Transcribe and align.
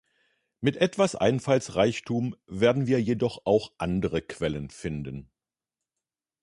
Mit 0.61 0.77
etwas 0.77 1.13
Einfallsreichtum 1.15 2.35
werden 2.47 2.87
wir 2.87 2.99
jedoch 2.99 3.43
auch 3.45 3.71
andere 3.77 4.23
Quellen 4.23 4.71
finden. 4.71 5.29